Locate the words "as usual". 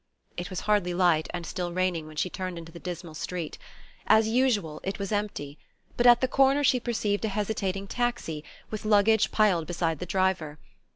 4.07-4.81